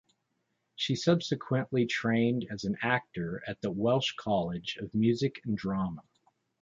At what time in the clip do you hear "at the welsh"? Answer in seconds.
3.47-4.15